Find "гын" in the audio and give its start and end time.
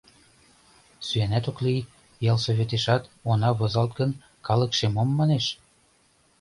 3.99-4.11